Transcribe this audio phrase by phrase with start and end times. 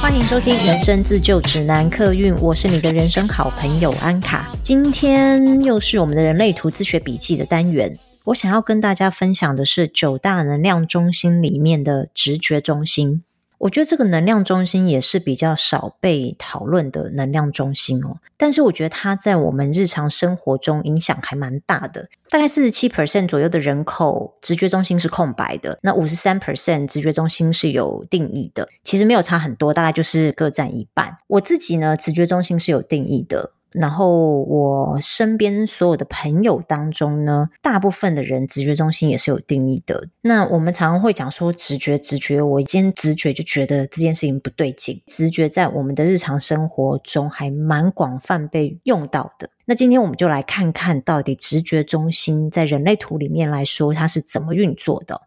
[0.00, 4.48] 欢迎收听《人生自救指南》客运，我是你的人生好朋友安卡。
[4.62, 7.98] 今天又是我们的人类图自学笔记的单元。
[8.24, 13.22] 我想要跟大家分享的是九大能量中心里面的直觉中心。
[13.60, 22.08] 我觉得这个能量中心也是比较少被讨论的能量中心哦，但是我觉得它在我们日常生活中影响还蛮大的。
[22.30, 31.18] 大概四十七 percent 左右的人口直觉中心是空白的，那五十三 percent 直觉中心是有定义的，其实没有差很多，大概就是各占一半。
[31.26, 33.52] 我自己呢，直觉中心是有定义的。
[33.72, 40.08] 然后我身边所有的朋友当中呢，大部分的人直觉中心也是有定义的。
[40.22, 45.00] 那我们常常会讲说直觉，直觉，我今天直觉就觉得这件事情不对劲。
[45.06, 49.50] 直觉在我们的日常生活中还蛮广泛被用到的。
[49.66, 55.22] 那今天我们就来看看到底直觉中心在人类图里面来说，它是怎么运作的。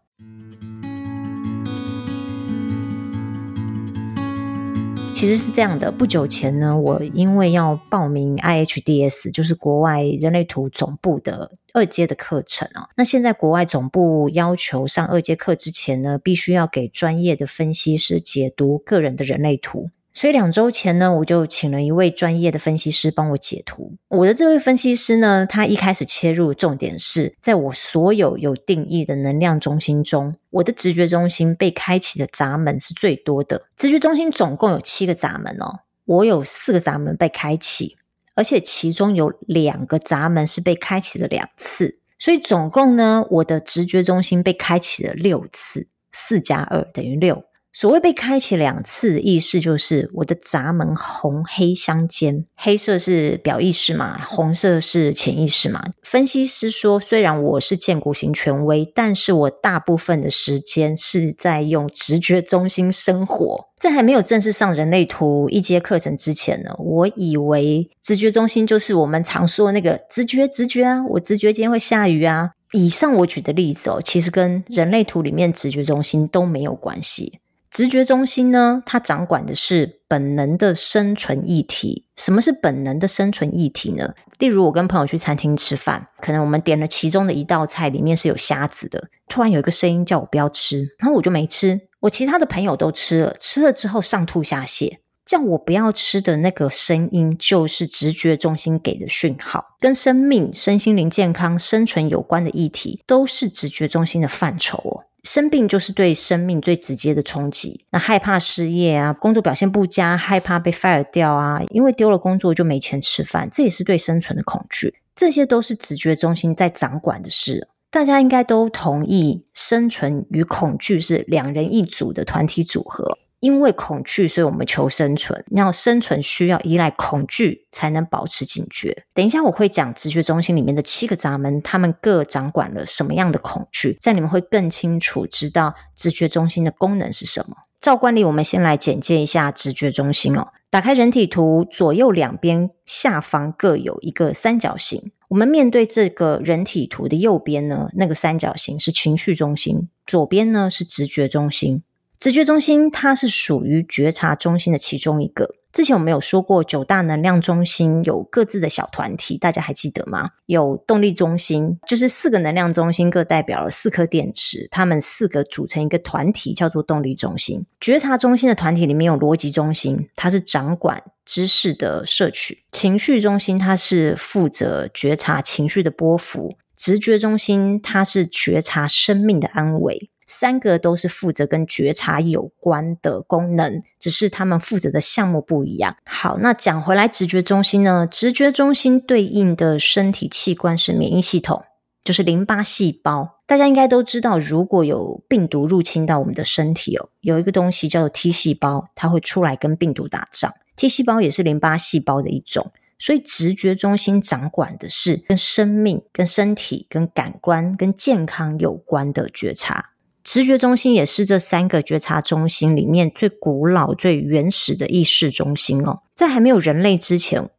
[5.14, 12.88] 其实是这样的，不久前呢，我因为要报名 IHDS，就是国外人类图总部的二阶的课程啊。
[12.96, 19.88] 那现在国外总部要求上二阶课之前呢，必须要给专业的分析师解读个人的人类图。
[20.16, 23.94] 所以两周前呢，我就请了一位专业的分析师帮我解图。
[24.08, 33.66] 我的这位分析师呢，他一开始切入重点是在我所有有定义的能量中心中，我的直觉中心被开启的闸门是最多的。
[33.76, 37.96] 直觉中心总共有七个闸门哦，我有四个闸门被开启，
[38.36, 47.42] 而且其中有两个闸门是被开启了两次，所以总共呢，我的直觉中心被开启了六次，四加二等于六。
[47.76, 55.82] 所谓被开启两次意思，就是我的闸门红黑相间，黑色是表意识嘛，红色是潜意识嘛。
[56.00, 63.68] 分析师说，虽然我是建骨型权威，但是我大部分的时间是在用直觉中心生活。
[63.80, 72.52] 在还没有正式上人类图一阶课程之前呢，我以为直觉中心就是我们常说的那个直觉，直觉啊，我直觉今天会下雨啊。
[72.70, 77.40] 以上我举的例子哦，其实跟人类图里面直觉中心都没有关系。
[77.74, 82.06] 直觉中心呢，它掌管的是本能的生存议题。
[82.14, 84.14] 什么是本能的生存议题呢？
[84.38, 89.08] 例如，我跟朋友去餐厅吃饭，可能我们点了其中的一道菜，里面是有虾子的。
[89.28, 91.80] 突然有一个声音叫我不要吃，然后我就没吃。
[92.02, 99.74] 我其他的朋友都吃了，吃了之后上吐下泻，叫我不要吃的那个声音，就是直觉中心给的讯号。
[99.80, 105.02] 跟生命、身心灵健康、生存有关的议题，都是直觉中心的范畴哦。
[105.24, 107.84] 生病就是对生命最直接的冲击。
[107.90, 114.94] 那害怕失业啊，工作表现不佳，害怕被 fire 掉啊，因为丢了工作就没钱吃饭，这也是对生存的恐惧。
[115.16, 117.68] 这些都是直觉中心在掌管的事。
[117.90, 123.16] 大家应该都同意，生存与恐惧是两人一组的团体组合。
[123.44, 125.44] 因为恐惧，所以我们求生存。
[125.50, 129.04] 要生存，需要依赖恐惧才能保持警觉。
[129.12, 137.54] 等一下，我会讲直觉中心里面的七个闸门，他们各掌管了什么样的恐惧，这样你们会更清楚知道直觉中心的功能是什么。
[137.78, 140.48] 照惯例，我们先来简介一下直觉中心哦。
[140.70, 145.12] 打开人体图，左右两边下方各有一个三角形。
[145.28, 151.82] 我们面对这个人体图的右边呢，那个三角形是情绪中心，左边呢是直觉中心。
[152.24, 155.56] 直觉中心，它是属于觉察中心的其中一个。
[155.70, 160.30] 之前我们有说过，九大能量中心有各自的小团体，大家还记得吗？
[160.46, 167.66] 有动力中心，就是四个能量中心各代表了四颗电池，它们四个组成一个团体，叫做动力中心。
[167.78, 180.08] 觉察中心的团体里面有逻辑中心，它是掌管知识的摄取；情绪中心，它是负责觉察情绪的波幅；直觉中心，它是觉察生命的安危。
[180.26, 185.96] 三个都是负责跟觉察有关的功能，只是他们负责的项目不一样。
[186.04, 188.06] 好，那讲回来，直觉中心呢？
[188.06, 191.62] 直觉中心对应的身体器官是免疫系统，
[192.02, 193.40] 就是淋巴细胞。
[193.46, 200.50] 大家应该都知道，如果有病毒入侵到我们的身体哦，有一个东西叫做 T 细胞，它会出来跟病毒打仗。
[200.76, 209.90] T 细胞也是淋巴细胞的一种，所以直觉中心掌管的是跟生命、跟身体、跟感官、跟健康有关的觉察。
[210.24, 216.00] 直觉中心也是这三个觉察中心里面最古老、最原始的意识中心哦。
[216.14, 217.50] 在还没有人类之前，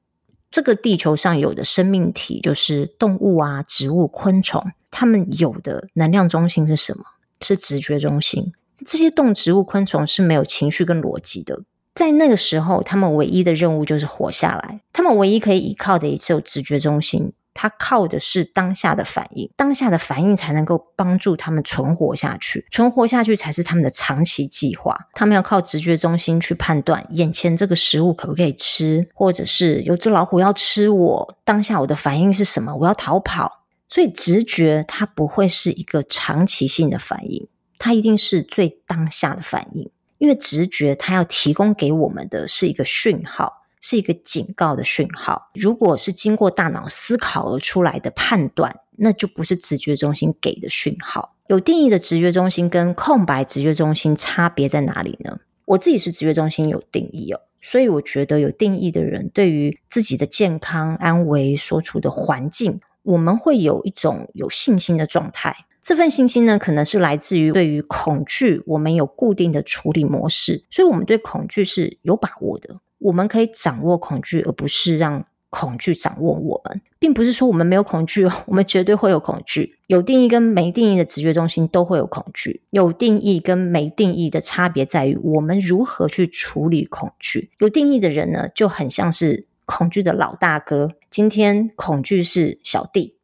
[0.49, 7.03] 这个地球上有的生命体就是动物啊、植物、昆虫，它们有的能量中心是什么？
[7.39, 8.51] 是直觉中心。
[8.83, 11.61] 这些动植物、昆虫是没有情绪跟逻辑的，
[11.93, 14.81] 在那个时候，他们唯一的任务就是活下来。
[14.91, 17.31] 他们唯一可以依靠的也只有直觉中心。
[17.55, 24.95] 他靠的是当下的反应，当下的反应才能够帮助他们存活下去，存活下去才是他们的长期计划。
[25.13, 32.75] 他们要靠直觉中心去判断眼前这个食物可不可以吃，或者是有只老虎要吃我，当下我的反应是什么？
[32.75, 33.63] 我要逃跑。
[33.87, 37.47] 所以直觉它不会是一个长期性的反应，
[37.77, 39.89] 它一定是最当下的反应。
[40.17, 45.49] 因为直觉，它要提供给我们的是一个讯号，是一个警告的讯号。
[45.53, 51.35] 如果是经过大脑思考而出来的判断，那就不是直觉中心给的讯号。
[51.47, 55.39] 有定义的直觉中心跟空白直觉中心差别在哪里呢？
[55.65, 65.65] 我自己是直觉中心有定义哦，所以我觉得有定义的人对于自己的健康安危所处的环境，我们会有一种有信心的状态。
[65.81, 72.79] 这份信心呢，可能是来自于对于恐惧，我们有固定的处理模式，所以我们对恐惧是有把握的。
[73.05, 79.77] 我们可以掌握恐惧，而不是让恐惧掌握我们，并不是说我们没有恐惧，我们绝对会有恐惧。
[79.87, 82.63] 有定义跟没定义的直觉中心都会有恐惧。
[82.71, 87.51] 有定义跟没定义的差别在于我们如何去处理恐惧。
[87.59, 93.15] 有定义的人呢，就很像是恐惧的老大哥，今天恐惧是小弟，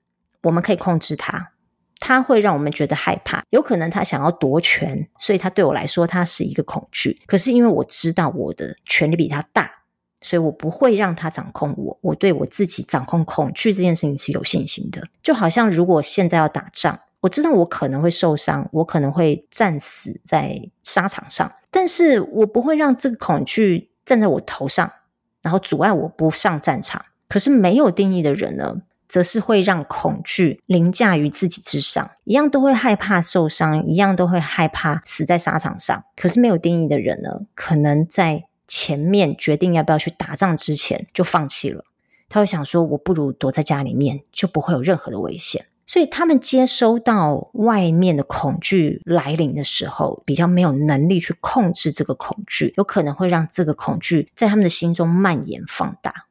[0.44, 1.54] 我们可以控制他。
[2.02, 7.22] 他会让我们觉得害怕，有可能他想要夺权，所以他对我来说，他是一个恐惧。
[7.28, 9.72] 可是因为我知道我的权力比他大，
[10.20, 12.00] 所以我不会让他掌控我。
[12.02, 15.08] 我对我自己掌控恐惧这件事情是有信心的。
[15.22, 24.92] 就好像如果现在要打仗，我知道我可能会受伤，我可能会战死在沙场上，但是我不会让这个恐惧站在我头上，
[25.44, 27.06] 然后阻碍我不上战场。
[27.30, 28.82] 可是没有定义的人呢？
[29.12, 36.06] 则是会让恐惧凌驾于自己之上，一样都会害怕受伤，一样都会害怕死在沙场上。
[36.16, 41.84] 可是没有定义的人呢，可能在前面决定要不要去打仗之前就放弃了。
[42.30, 56.28] 他会想说：“我不如躲在家里面，就不会有任何的危险。”所以他们接收到外面的恐惧来临的时候，比较没有能力去控制这个恐惧，有可能会让这个恐惧在他们的心中蔓延放大。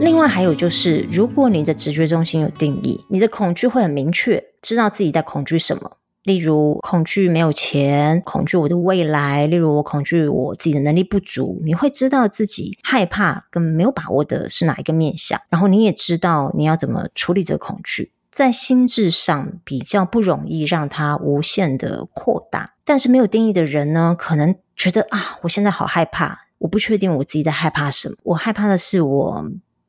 [0.00, 5.98] 另外还有就是，如果你的直觉中心有定义，你的恐惧会很明确，知道自己在恐惧什么。
[6.24, 11.60] 例如，恐惧没有钱，恐惧我的未来；例如，我恐惧我自己的能力不足。
[11.64, 18.12] 你会知道自己害怕跟没有把握的是哪一个面向，然后你也知道你要怎么处理这个恐惧。
[18.30, 29.44] 在心智上比较不容易让它无限的扩大，但是没有定义的人呢，可能觉得啊，我现在好害怕，我不确定我自己在害怕什么，我害怕的是我。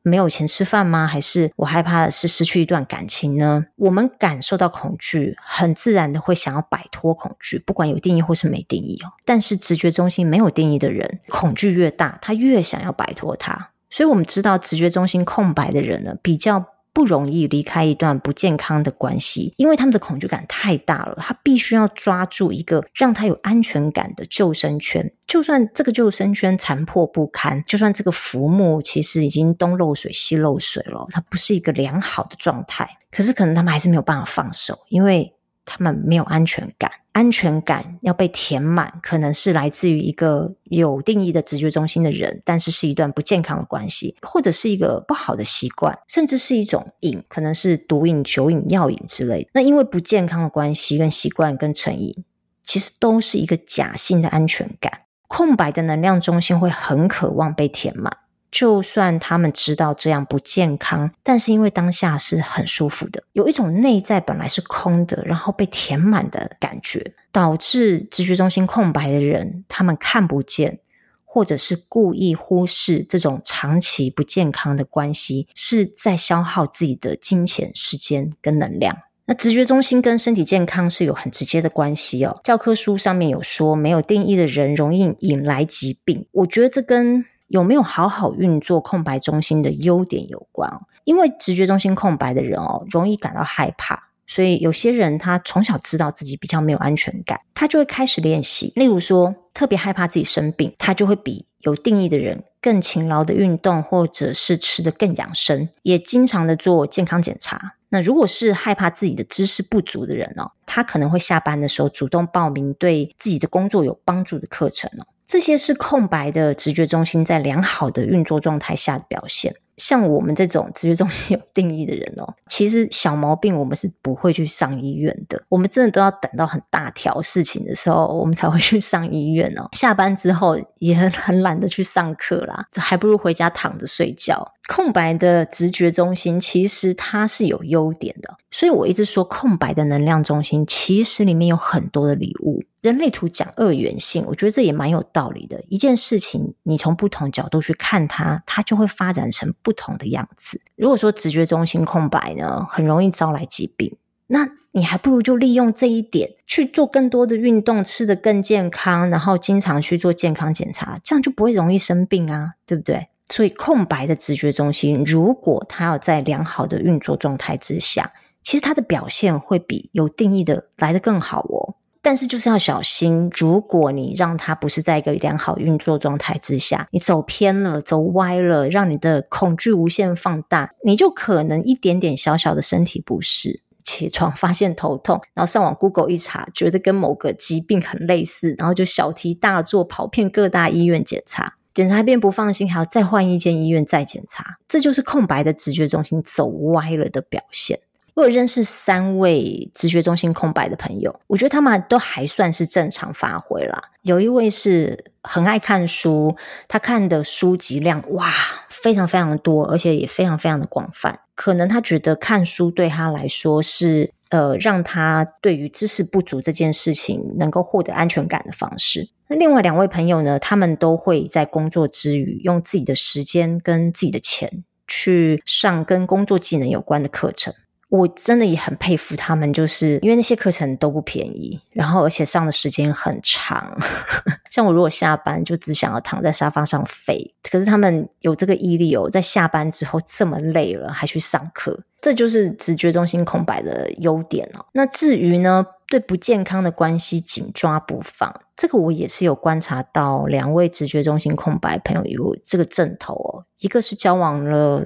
[0.06, 1.08] 没有钱吃饭吗？
[1.08, 3.66] 还是我害怕的是失去一段感情呢？
[3.76, 9.12] 我们感受到恐惧，很自然的会想要摆脱恐惧，不管有定义或是没定义哦。
[9.26, 13.72] 但是直觉中心没有定义的人，恐惧越大，他越想要摆脱它。
[13.90, 16.66] 所以我们知道，直觉中心空白的人呢，比较。
[16.96, 21.18] 不容易离开一段不健康的关系，因为他们的恐惧感太大了。
[21.20, 35.35] 他必须要抓住一个让他有安全感的救生圈，就算这个救生圈残破不堪，就算这个浮木其实已经东漏水西漏水了，它不是一个良好的状态，可是可能他们还是没有办法放手，因为
[35.66, 36.92] 他们没有安全感。
[37.12, 49.50] 安全感要被填满，可能是来自于一个有定义的直觉中心的人，但是是一段不健康的关系，或者是一个不好的习惯，甚至是一种瘾，可能是毒瘾、酒瘾、药瘾之类的。
[49.54, 52.14] 那因为不健康的关系跟习惯跟成瘾，
[52.62, 55.04] 其实都是一个假性的安全感。
[55.28, 58.12] 空白的能量中心会很渴望被填满。
[58.56, 70.80] 就算他们知道这样不健康，但是因为当下是很舒服的，有一种内在本来是空的，然后被填满的感觉，导致直觉中心空白的人，他们看不见，
[71.26, 79.00] 或者是故意忽视这种长期不健康的关系，是在消耗自己的金钱、时间跟能量。
[79.26, 82.40] 那直觉中心跟身体健康是有很直接的关系哦。
[82.42, 86.26] 教科书上面有说，没有定义的人容易引来疾病。
[86.32, 90.72] 我觉得这跟有没有好好运作空白中心的优点有关？
[91.04, 98.74] 因为直觉中心空白的人哦，容易感到害怕，所以有些人他从小知道自己比较没有安全感，他就会开始练习。
[98.76, 107.76] 例如说，特别害怕自己生病，他就会比有定义的人更勤劳的运动，或者是吃得更养生，也经常的做健康检查。
[107.90, 115.06] 那如果是害怕自己的知识不足的人哦，他可能会下班的时候主动报名对自己的工作有帮助的课程哦。
[115.28, 119.56] 这些是空白的直觉中心在良好的运作状态下的表现。
[119.78, 125.44] 像我们这种直觉中心有定义的人哦，其实小毛病我们是不会去上医院的。
[125.50, 129.68] 我们真的都要等到很大条事情的时候，我们才会去上医院哦。
[129.74, 134.54] 下班之后也很很懒得去上课啦，还不如回家躺着睡觉。
[134.68, 142.64] 空白的直觉中心其实它是有优点的，所以我一直说空白的能量中心其实里面有很多的礼物。
[142.82, 145.64] 人类图讲二元性，我觉得这也蛮有道理的。
[145.70, 150.62] 一件事情，你从不同角度去看它，它就会发展成不同的样子。
[150.76, 153.98] 如果说直觉中心空白呢，很容易招来疾病。
[154.28, 163.08] 那你还不如就利用这一点去做更多的运动，吃得更健康，然后经常去做健康检查，这样就不会容易生病啊，对不对？
[163.30, 168.12] 所以空白的直觉中心，如果它要在良好的运作状态之下，
[168.44, 171.76] 其实它的表现会比有定义的来得更好哦。
[172.04, 197.78] 但是就是要小心，如果你让它不是在一个良好运作状态之下，你走偏了、走歪了，让你的恐惧无限放大，你就可能一点点小小的身体不适，起床发现头痛，然后上网 Google 一查，觉得跟某个疾病很类似，然后就小题大做，跑遍各大医院检查，检查一遍不放心，还要再换一间医院再检查，这就是空白的直觉中心走歪了的表现。
[198.16, 203.92] 我有认识三位直觉中心空白的朋友，我觉得他们都还算是正常发挥啦。
[204.04, 206.36] 有一位是很爱看书，
[206.70, 208.32] 他看的书籍量哇
[208.70, 211.20] 非常非常多，而且也非常非常的广泛。
[211.36, 219.10] 可能他觉得看书对他来说是呃让他对于知识不足这件事情能够获得安全感的方式。
[219.28, 227.54] 那另外两位朋友呢，他们都会在工作之余用自己的时间跟自己的钱去上跟工作技能有关的课程。
[227.96, 233.78] 我真的也很佩服他们，就是因为那些课程都不便宜，然后而且上的时间很长。
[234.50, 244.66] 像我如果下班就只想要躺在沙发上废，可是他们有这个毅力哦，在下班之后这么累了还去上课，这就是直觉中心空白的优点哦。
[244.72, 254.86] 那至于呢，对不健康的关系紧抓不放，这个我也是有观察到，两位直觉中心空白朋友有这个症头哦，一个是交往了。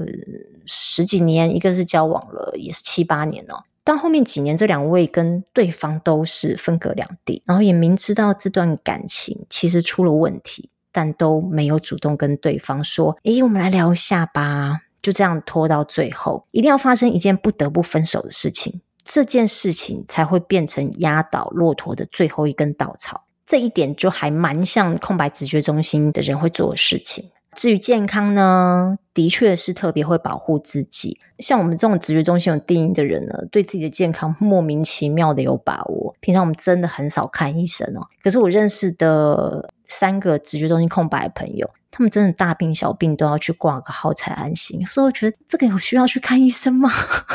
[0.70, 3.64] 十几年，一个是交往了也是七八年哦。
[3.84, 23.24] 到后面几年，这两位跟对方都是分隔两地，然后也明知道这段感情其实出了问题，但都没有主动跟对方说：“诶，我们来聊一下吧。”就这样拖到最后，一定要发生一件不得不分手的事情，这件事情才会变成压倒骆驼的最后一根稻草。
[23.46, 27.32] 这一点就还蛮像空白直觉中心的人会做的事情。
[27.60, 31.20] 至于健康呢，的确是特别会保护自己。
[31.40, 36.16] 像我们这种直觉中心有定义的人呢，对自己的健康莫名其妙的有把握。
[36.22, 38.08] 平常我们真的很少看医生哦。
[38.24, 44.86] 可是我认识的三个直觉中心空白的朋友，他们真的大病小病都要去挂个号才安心。
[44.86, 46.90] 所以我觉得这个有需要去看医生吗？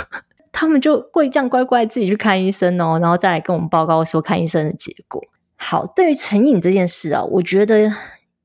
[0.53, 5.23] 他们就会这样乖乖自己去看医生哦，然后再来跟我们报告说看医生的结果。
[5.57, 7.93] 好，对于成瘾这件事啊，我觉得。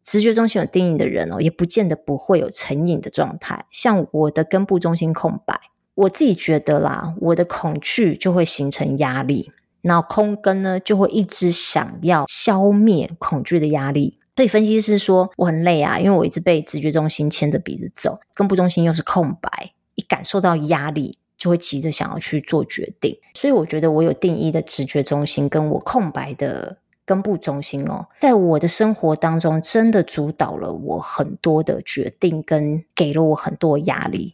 [0.04, 3.66] 直觉中心有定义的人哦，也不见得不会有成瘾的状态。
[3.72, 5.60] 像我的根部中心空白，
[5.94, 9.52] 我自己觉得啦，我的恐惧就会形成压力，
[9.82, 14.18] 那空根呢就会一直想要消灭恐惧的压力。
[14.36, 23.20] 所以分析师说我很累啊，因为我一直被直觉中心牵着鼻子走，根部中心又是空白，一感受到压力就会急着想要去做决定。
[23.34, 26.78] 所以我觉得我有定义的直觉中心跟我空白的。
[27.10, 34.32] 根部中心哦，在我的生活当中，真的主导了我很多的决定，跟给了我很多压力。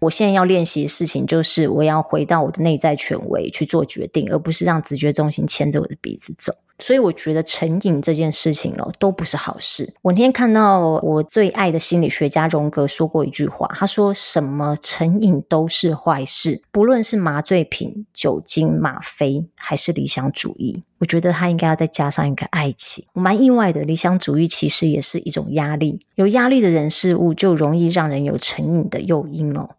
[0.00, 6.52] 我现在要练习的事情，就是我要回到我的内在权威去做决定，而不是让直觉中心牵着我的鼻子走。
[6.78, 9.94] 所以我觉得成瘾这件事情哦，都不是好事。
[10.02, 23.04] 我那天看到我最爱的心理学家荣格说过一句话，他说：“什么成瘾都是坏事，不论是麻醉品、酒精、吗啡，还是理想主义。”我觉得他应该要再加上一个爱情。
[23.12, 26.04] 我蛮意外的，理想主义其实也是一种压力。
[26.16, 29.70] 有压力的人事物，就容易让人有成瘾的诱因哦。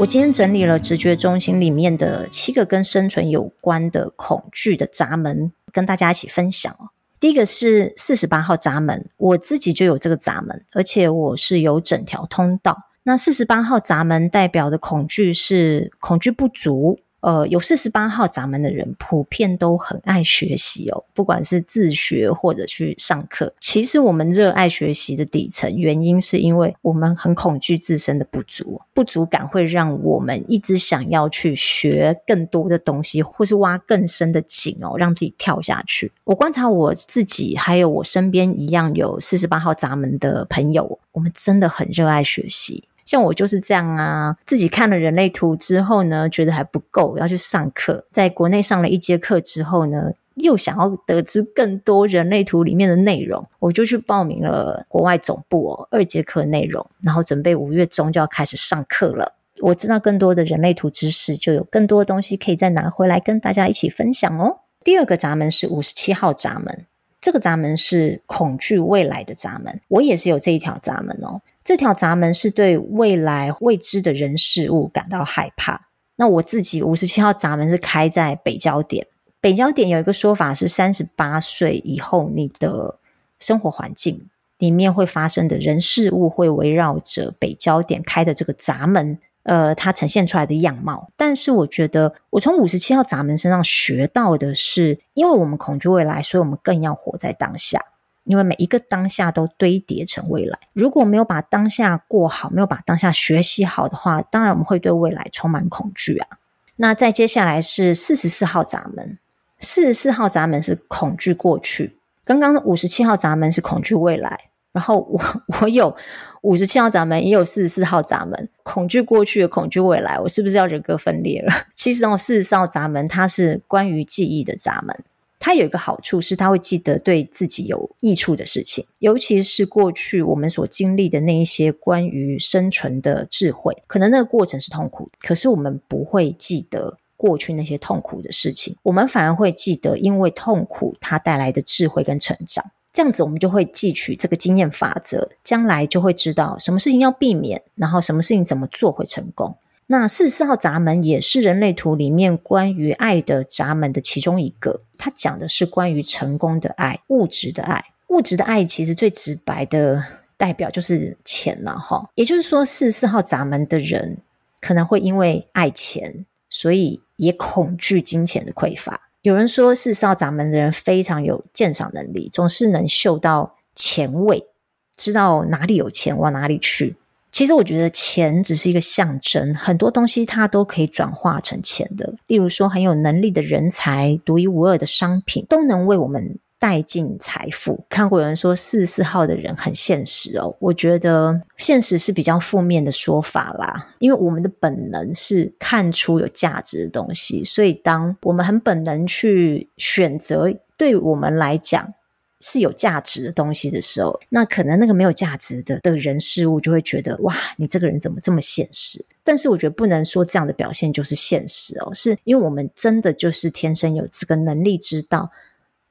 [0.00, 6.88] 我今天整理了直觉中心里面的七个跟生存有关的恐惧的闸门，跟大家一起分享哦。
[7.20, 12.84] 第一个是四十八号闸门，我自己就有这个闸门，而且我是有整条通道。
[13.02, 23.52] 那四十八号闸门代表的恐惧是恐惧不足、呃，有四十八号闸门的人，普遍都很爱学习哦，不管是自学或者去上课。
[23.60, 36.10] 其实我们热爱学习的底层原因，是因为我们很恐惧自身的不足，不足感会让我们一直想要去学更多的东西，或是挖更深的井哦，让自己跳下去。
[36.24, 42.84] 我观察我自己，还有我身边一样有四十八号闸门的朋友，我们真的很热爱学习。
[43.10, 48.06] 像我就是这样啊，自己看了人类图之后呢，觉得还不够，要去上课。
[48.12, 59.32] 在国内上了一节课之后呢，又想要得知更多人类图里面的内容，我就去报名了国外总部哦，二节课内容，然后准备五月中就要开始上课了。
[59.58, 64.58] 我知道更多的人类图知识，就有更多的东西可以再拿回来跟大家一起分享哦。
[64.84, 66.86] 第二个闸门是五十七号闸门，
[67.20, 71.40] 这个闸门是恐惧未来的闸门，我也是有这一条闸门哦。
[71.62, 75.88] 这条闸门是对未来未知的人事物感到害怕。
[76.16, 79.06] 那我自己五十七号闸门是开在北交点。
[79.40, 82.98] 北交点有一个说法是，三十八岁以后，你的
[83.38, 91.10] 生活环境里面会发生的人事物会围绕着北交点开的这个闸门，呃，它呈现出来的样貌。
[91.16, 97.82] 但是我觉得，我从五十七号闸门身上学到的是，因为我们恐惧未来，所以我们更要活在当下。
[98.24, 106.28] 因为每一个当下都堆叠成未来，如果没有把当下过好，没有把当下学习好的话，当然我们会对未来充满恐惧啊。
[106.76, 109.18] 那再接下来是四十四号闸门，
[109.58, 115.20] 四十四号闸门是恐惧过去，刚刚的五十七号闸门是恐惧未来，然后我
[115.60, 115.96] 我有
[116.42, 121.52] 五十七号闸门，也有四十四号闸门，恐惧过去的恐惧未来，我是不是要人格分裂了？
[121.74, 124.96] 其实哦，四十四号闸门它是关于记忆的闸门。
[125.40, 133.82] 它有一个好处是，它会记得对自己有益处的事情，尤其是过去我们所经历的那一些关于生存的智慧。
[133.86, 142.64] 可能那个过程是痛苦，可是我们不会记得过去那些痛苦的事情，我们反而会记得因为痛苦它带来的智慧跟成长。
[142.92, 149.56] 这样子，我们就会汲取这个经验法则，将来就会知道什么事情要避免，然后什么事情怎么做会成功。
[149.92, 157.86] 那四十四号闸门也是人类图里面关于爱的闸门的其中一个，它讲的是关于成功的爱、物质的爱。
[158.06, 160.04] 物质的爱其实最直白的
[160.36, 162.08] 代表就是钱了哈。
[162.14, 164.18] 也就是说，四十四号闸门的人
[164.60, 169.10] 可能会因为爱钱，所以也恐惧金钱的匮乏。
[169.22, 174.46] 有人说，四十四号闸门的人非常有鉴赏能力，总是能嗅到钱味，
[174.94, 176.94] 知道哪里有钱往哪里去。
[177.32, 182.14] 其实我觉得钱只是一个象征，很多东西它都可以转化成钱的。
[182.26, 187.84] 例如说，很有能力的人才、独一无二的商品，都能为我们带进财富。
[187.88, 193.94] 看过有人说四十四号的人很现实哦，我觉得现实是比较负面的说法啦。
[194.00, 201.94] 因为我们的本能是看出有价值的东西，所以当我们很本能去选择，对我们来讲。
[202.40, 209.04] 是有价值的东西的时候，那可能那个没有价值的的人事物就会觉得哇，你这个人怎么这么现实？
[209.22, 215.30] 但是我觉得不能说这样的表现就是现实哦，是因为我们真的就是天生有这个能力，知道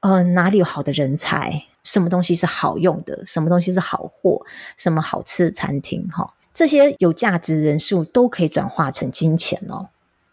[0.00, 4.44] 呃哪里有好的人才，什么东西是好用的，什么东西是好货，
[4.76, 9.88] 什么好吃的餐厅哈、哦，这些有价值的人事物都可以转化成金钱哦。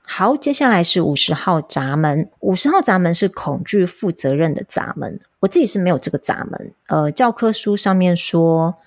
[0.09, 2.29] 好，接下来是五十号闸门。
[2.39, 5.19] 五十号闸门是恐惧负责任的闸门。
[5.41, 6.71] 我自己是没有这个闸门。
[6.87, 8.77] 呃，教科书上面说，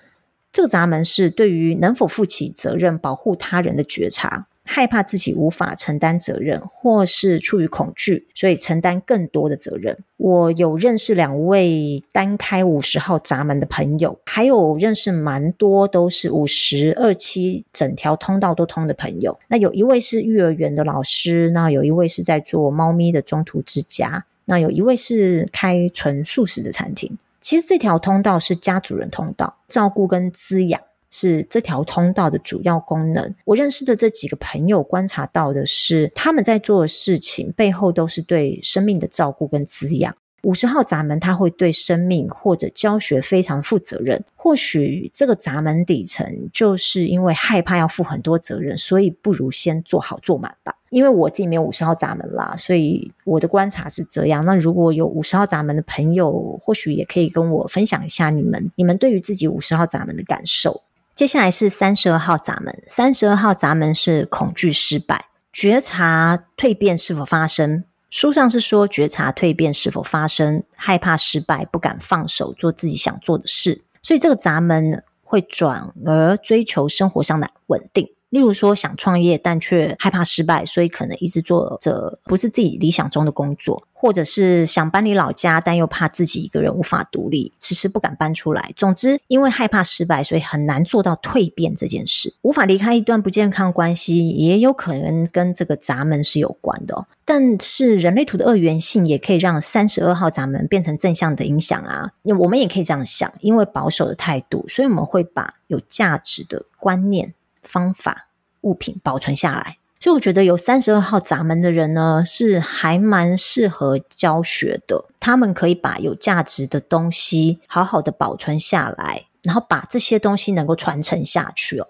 [0.51, 4.47] 这个闸门是对于能否负起责任、保护他人的觉察。
[4.63, 9.97] 害怕自己无法承担责任，或是出于恐惧，所以承担更多的责任。
[10.17, 19.39] 我有认识两位单开五十号闸门的朋友，还有认识蛮多都是五十二期整条通道都通的朋友。
[19.47, 27.17] 那有一位是幼儿园的老师，那有一位是在做猫咪的中途之家，那有一位是开纯素食的餐厅。
[27.39, 30.79] 其实这条通道是家主人通道，照顾跟滋养。
[31.11, 33.35] 是这条通道的主要功能。
[33.45, 40.15] 我认识的这几个朋友观察到的是，他们在做的事情背后都是对生命的照顾跟滋养。
[40.43, 44.23] 五十号闸门，他会对生命或者教学非常负责任。
[44.35, 50.75] 或许这个闸门底层就是因为害怕要负很多责任，所以不如先做好做满吧。
[50.89, 54.43] 因为我自己没有五十号闸门啦，所以我的观察是这样。
[54.43, 60.81] 那如果有五十号闸门的朋友，或许也可以跟我分享一下你们你们对于自己五十号闸门的感受。
[61.13, 67.83] 接下来是三十二号闸门，三十二号闸门是恐惧失败，觉察蜕变是否发生。
[68.09, 78.09] 书上是说觉察蜕变是否发生，害怕失败，不敢放手做自己想做的事，所以这个闸门会转而追求生活上的稳定。
[78.31, 88.73] 例如说想创业，但却害怕失败，所以可能一直做着不是自己理想中的工作，或者是想搬离老家，但又怕自己一个人无法独立，迟迟不敢搬出来。
[88.77, 97.05] 总之，因为害怕失败，所以很难做到蜕变这件事，无法离开一段不健康关系，也有可能跟这个闸门是有关的。
[97.25, 102.11] 但是人类图的二元性也可以让三十二号闸门变成正向的影响啊！
[102.39, 107.33] 我们也可以这样想，因为保守的态度，所以我们会把有价值的观念。
[107.61, 108.27] 方法、
[108.61, 115.05] 物品保存下来，所以我觉得有三十二号闸门的人呢，是还蛮适合教学的。
[115.19, 121.87] 他们可以把有价值的东西好好的保存下来，然后把这些东西能够传承下去哦。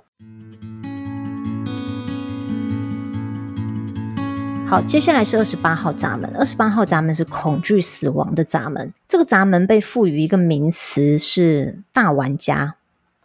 [4.68, 6.30] 好，接下来是二十八号闸门。
[6.38, 12.76] 二十八号闸门是恐惧死亡的闸门，这个闸门被赋予一个名词是大玩家。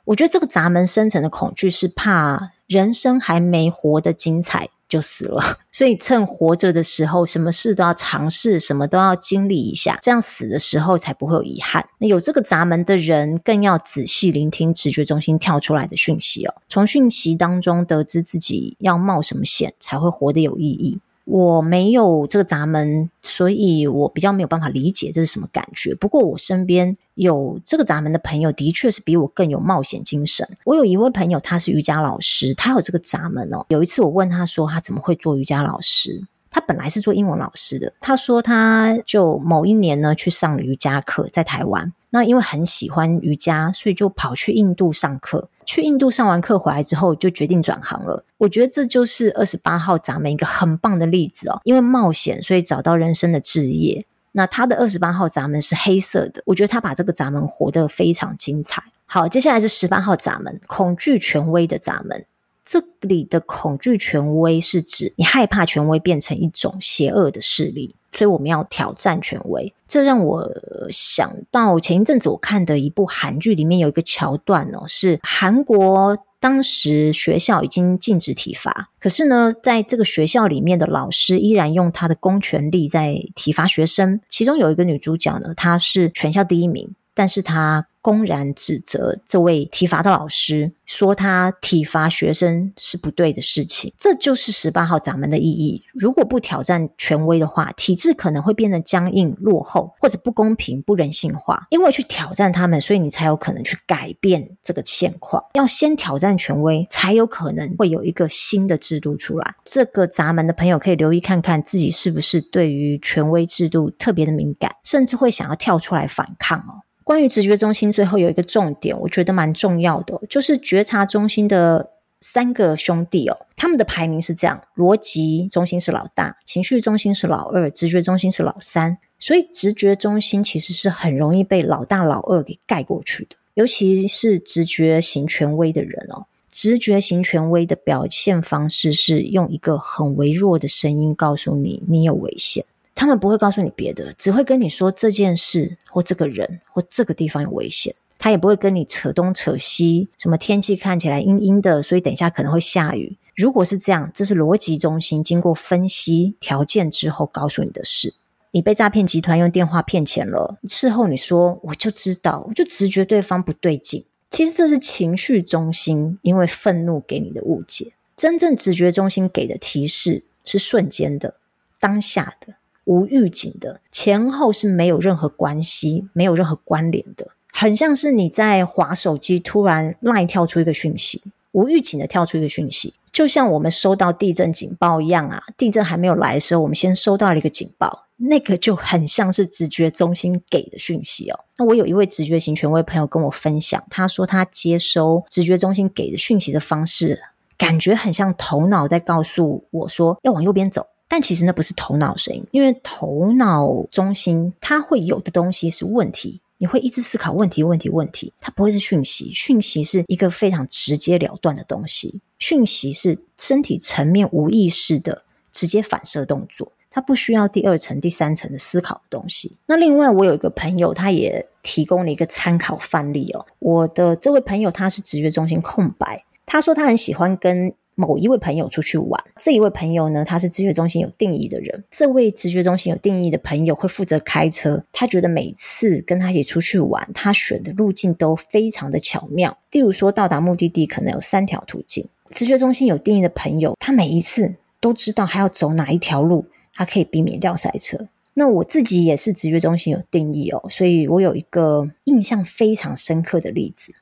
[0.07, 11.88] 我觉得这个闸门深层的恐惧是怕人生还没活得精彩就死了， 所以趁活着的时候，什么事都要尝试，什么都要经历一下，这样死的时候才不会有遗憾。
[11.99, 21.01] 那有这个闸门的人，更要仔细聆听直觉中心跳出来的讯息哦，从讯息当中得知自己要冒什么险才会活得有意义。
[21.25, 25.92] 我没有这个闸门，所以我比较没有办法理解这是什么感觉。
[25.92, 30.49] 不过我身边有这个闸门的朋友，的确是比我更有冒险精神。
[30.65, 33.65] 我有一位朋友，他是瑜伽老师，他有这个闸门哦。
[33.69, 36.23] 有一次我问他说，他怎么会做瑜伽老师？
[36.51, 37.93] 他本来是做英文老师的。
[38.01, 41.93] 他说，他就某一年呢去上瑜伽课，在台湾。
[42.11, 45.49] 那因为很喜欢瑜伽，所以就跑去印度上课。
[45.67, 48.25] 去印度上完课回来之后，就决定转行了。
[48.39, 51.61] 我觉得这就是二十八号闸门一个很棒的例子哦。
[51.65, 54.07] 因为冒险，所以找到人生的志业。
[54.37, 58.83] 那他的二十八号闸门是黑色的，我觉得他把这个闸门活得非常精彩。
[59.07, 62.27] 好，接下来是十八号闸门，恐惧权威的闸门。
[62.62, 69.72] 这里的恐惧权威是指你害怕权威变成一种邪恶的势力，所以我们要挑战权威。
[69.88, 70.53] 这让我
[70.90, 84.21] 想到前一阵子我看的一部韩剧，里面有一个桥段哦，是韩国当时学校已经禁止体罚，可是呢，在这个学校里面的老师依然用他的公权力在体罚学生。
[84.29, 87.89] 其中有一个女主角呢，她是全校第一名，但是他。
[88.07, 95.83] 公然指责这位体罚的老师，说他体罚学生是不对的事情，这就是十八号闸门的意义。
[95.93, 101.67] 如果不挑战权威的话，体制可能会变得僵硬、落后，或者不公平、不人性化。
[101.71, 105.45] 因为去挑战他们，所以你才有可能去改变这个现况。
[105.55, 109.57] 要先挑战权威，才有可能会有一个新的制度出来。
[109.65, 116.86] 这个闸门的朋友可以留意看看自己是不是对于权威制度特别的敏感，甚至会想要跳出来反抗哦。
[117.07, 121.90] 关于直觉中心，最后有一个重点，我觉得蛮重要的，就是觉察中心的
[122.21, 128.99] 三个兄弟哦，他们的排名是这样：逻辑中心是老大，情绪中心是老二，直觉中心是老三。
[129.21, 136.27] 所以直觉中心其实是很容易被老大、老二给盖过去的，尤其是直觉型权威的人哦。
[136.51, 142.64] 直觉型权威的表现方式是用一个很微弱的声音告诉你，你有危险。
[142.97, 147.95] 他们不会告诉你别的，只会跟你说这件事或这个人或这个地方有危险。
[148.19, 153.17] 他也不会跟你扯东扯西，什么天气看起来阴阴的，所以等一下可能会下雨。
[153.37, 158.15] 如果是这样，这是逻辑中心经过分析条件之后告诉你的事。
[158.53, 164.03] 你被诈骗集团用电话骗钱了，事后你说我就知道，我就直觉对方不对劲。
[164.31, 167.93] 其实这是情绪中心因为愤怒给你的误解。
[168.17, 171.35] 真正直觉中心给的提示是瞬间的、
[171.79, 172.55] 当下的。
[172.87, 181.22] 无预警的，前后是没有任何关系、没有任何关联的，很像是你在滑手机，突然 LINE 跳出一个讯息，
[181.53, 185.42] 无预警的跳出一个讯息，就像我们收到地震警报一样啊！
[185.57, 191.40] 地震还没有来的时候，我们先收到了一个警报，那个就很像是直觉中心给的讯息哦。
[191.57, 197.22] 那我有一位直觉型权威朋友跟我分享，他说他接收直觉中心给的讯息的方式，
[197.59, 200.87] 感觉很像头脑在告诉我说要往右边走。
[201.09, 209.33] 但其实那不是头脑声音，因为头脑中心它会有的东西是问题，你会一直思考问题、问题、问题，它不会是讯息。
[209.33, 219.57] 讯息是一个非常直截了断的东西，讯息是身体层面无意识的直接反射动作，它不需要第二层、第三层的思考的东西。
[219.66, 223.47] 那另外，我有一个朋友，他也提供了一个参考范例哦。
[223.61, 227.73] 我的这位朋友他是直觉中心空白，他说他很喜欢跟。
[227.97, 231.83] 某一位朋友出去玩，这一位朋友呢，他是直觉中心有定义的人。
[231.91, 239.57] 这位直觉中心有定义的朋友会负责开车，他觉得每次跟他一起出去玩，他选的路径都非常的巧妙。
[239.73, 248.09] 例如说，到达目的地可能有三条途径，直觉中心有定义的朋友，他每一次都知道他要走哪一条路，他可以避免掉塞车。
[248.35, 253.95] 那我自己也是直觉中心有定义哦，所以我有一个印象非常深刻的例子。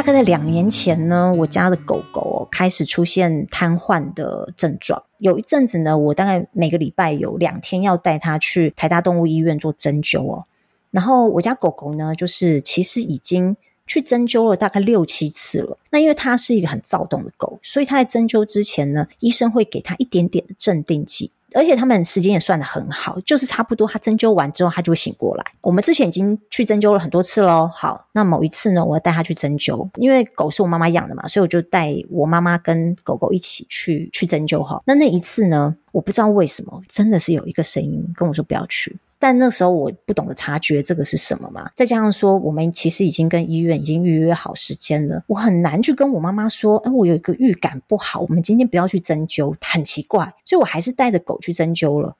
[0.00, 5.02] 大概在两年前呢，我家的狗狗开始出现瘫痪的症状。
[5.18, 10.46] 有一阵子呢，我大概每个礼拜有两天要带它去台大动物医院做针灸哦。
[10.90, 13.54] 然后我家狗狗呢，就是其实已经。
[13.90, 15.76] 去针灸了大概六七次了。
[15.90, 25.44] 那因为它是一个很躁动的狗，所以它在针灸之前呢，医生会给它一点点的镇定剂，而且他们时间也算得很好，就是差不多它针灸完之后，它就会醒过来。
[25.60, 27.68] 我们之前已经去针灸了很多次喽。
[27.74, 34.80] 好，那某一次呢，我要带它去针灸，因为狗是我妈妈养的嘛，所以我就带我妈妈跟狗狗一起去去针灸哈。
[34.86, 38.96] 那那一次呢，我不知道为什么，真的是有一个声音跟我说不要去。
[39.20, 52.16] 但那时候我不懂得察觉这个是什么嘛，再加上说我们其实已经跟医院已经预约好时间了，我很难去跟我妈妈说，哎，我有一个预感不好，我们今天不要去针灸，很奇怪，所以我还是带着狗去针灸了。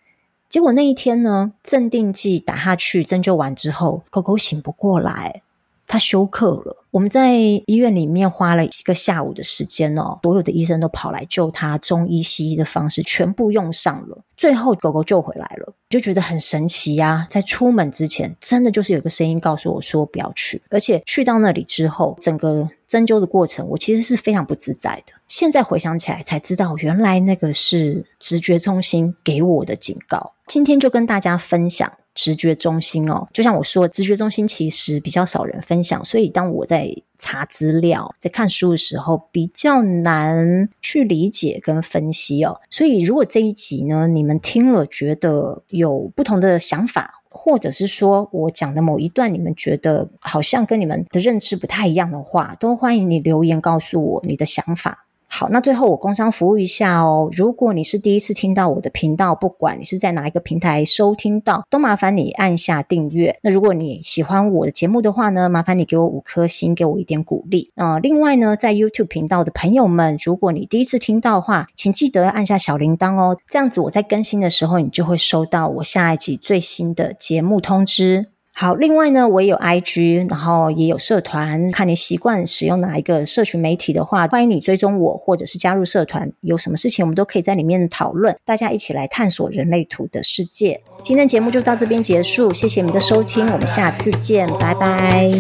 [0.49, 5.43] 结果那一天呢，镇定剂打下去，针灸完之后，狗狗醒不过来。
[5.87, 6.80] 它休克了。
[6.90, 17.26] 我们在医院里面花了一个下午的时间哦，所有的医生都跑来救他，中医西医的方式全部用上了，最后狗狗救回来了，就觉得很神奇呀。
[17.31, 25.12] 在出门之前，真的就是有个声音告诉我说不要去，而且去到那里之后，整个针灸的过程，我其实是非常不自在的。
[25.29, 30.33] 现在回想起来才知道，原来那个是直觉中心给我的警告。
[30.48, 31.92] 今天就跟大家分享。
[32.12, 36.80] 直觉中心哦，就像我说，直觉中心其实比较少人分享，所以当我在
[37.19, 42.61] 查资料、在看书的时候，比较难去理解跟分析哦。
[42.71, 55.07] 所以如果这一集呢，你们听了觉得有不同的想法，或者是说我讲的某一段你们觉得好像跟你们的认知不太一样的话，都欢迎你留言告诉我你的想法。
[55.33, 57.31] 好，那最后我工商服务一下哦。
[57.33, 63.38] 如果你是第一次听到我的频道，不管你是在哪一个平台收听到，都麻烦你按下订阅。
[63.43, 67.71] 那如果你喜欢我的节目的话呢，麻烦你给我五颗星，给我一点鼓励。
[67.77, 78.27] 呃，另外呢，在 YouTube 频道的朋友们，如果你第一次听到的话，请记得按下小铃铛哦，这样子我在更新的时候，你就会收到我下一集最新的节目通知。
[78.61, 81.70] 好，另外呢，我也有 IG，然后也有社团。
[81.70, 86.31] 看你习惯使用哪一个社群媒体的话，欢迎你追踪我，或者是加入社团。
[86.42, 90.83] 有什么事情，我们都可以在里面讨论，大家一起来探索人类图的世界。
[91.03, 95.31] 今天节目就到这边结束，谢谢你的收听，我们下次见，拜拜。